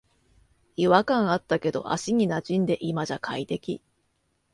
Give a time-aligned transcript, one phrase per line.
[0.77, 3.83] 違和感あったけど足になじんで今じゃ快適